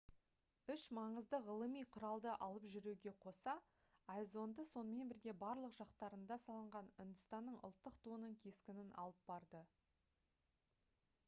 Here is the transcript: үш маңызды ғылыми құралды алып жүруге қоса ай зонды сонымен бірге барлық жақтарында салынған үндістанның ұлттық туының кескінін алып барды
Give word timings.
үш 0.75 0.83
маңызды 0.97 1.39
ғылыми 1.49 1.83
құралды 1.95 2.31
алып 2.45 2.65
жүруге 2.71 3.13
қоса 3.25 3.53
ай 4.15 4.25
зонды 4.31 4.65
сонымен 4.71 5.13
бірге 5.13 5.35
барлық 5.45 5.77
жақтарында 5.77 6.39
салынған 6.47 6.91
үндістанның 7.05 7.63
ұлттық 7.71 8.03
туының 8.09 8.37
кескінін 8.47 8.93
алып 9.05 9.23
барды 9.33 9.65